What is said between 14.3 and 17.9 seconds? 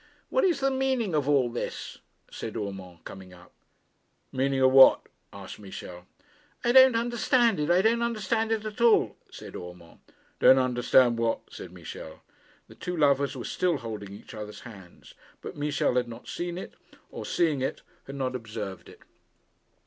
other's hands; but Michel had not seen it; or, seeing it,